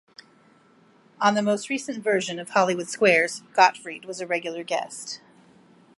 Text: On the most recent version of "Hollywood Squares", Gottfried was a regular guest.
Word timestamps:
On 1.21 1.35
the 1.35 1.43
most 1.43 1.69
recent 1.69 2.03
version 2.03 2.39
of 2.39 2.49
"Hollywood 2.49 2.87
Squares", 2.89 3.43
Gottfried 3.53 4.05
was 4.05 4.19
a 4.19 4.25
regular 4.25 4.63
guest. 4.63 5.21